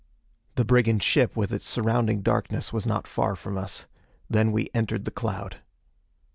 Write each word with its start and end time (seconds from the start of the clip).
The 0.55 0.65
brigand 0.65 1.03
ship 1.03 1.35
with 1.35 1.51
its 1.51 1.63
surrounding 1.63 2.23
darkness 2.23 2.73
was 2.73 2.87
not 2.87 3.05
far 3.05 3.35
from 3.35 3.55
us. 3.55 3.85
Then 4.27 4.51
we 4.51 4.71
entered 4.73 5.05
the 5.05 5.11
cloud. 5.11 5.57